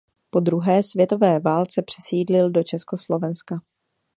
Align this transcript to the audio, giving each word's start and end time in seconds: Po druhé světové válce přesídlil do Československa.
Po 0.29 0.39
druhé 0.39 0.83
světové 0.83 1.39
válce 1.39 1.81
přesídlil 1.81 2.49
do 2.49 2.63
Československa. 2.63 3.61